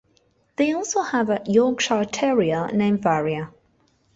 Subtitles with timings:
[0.55, 3.51] They also have a Yorkshire Terrier named Varia.